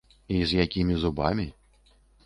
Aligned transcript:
І 0.37 0.39
з 0.51 0.57
якімі 0.63 0.97
зубамі. 1.05 1.47